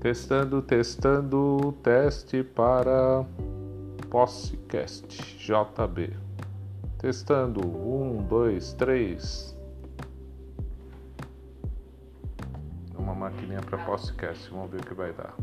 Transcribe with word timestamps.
Testando, 0.00 0.62
testando, 0.62 1.74
teste 1.82 2.42
para 2.42 3.22
Podcast 4.08 5.06
JB. 5.36 6.16
Testando, 6.96 7.60
um, 7.60 8.26
dois, 8.26 8.72
três. 8.72 9.54
Uma 12.96 13.14
maquininha 13.14 13.60
para 13.60 13.76
podcast, 13.84 14.50
vamos 14.50 14.70
ver 14.70 14.80
o 14.80 14.86
que 14.86 14.94
vai 14.94 15.12
dar. 15.12 15.34